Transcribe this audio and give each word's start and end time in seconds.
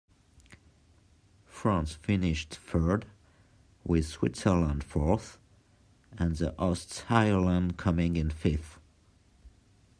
France 1.45 1.93
finished 1.93 2.55
third, 2.55 3.05
with 3.83 4.07
Switzerland 4.07 4.83
fourth 4.83 5.37
and 6.17 6.35
the 6.37 6.55
hosts 6.57 7.03
Ireland 7.07 7.77
coming 7.77 8.15
in 8.15 8.31
fifth. 8.31 8.79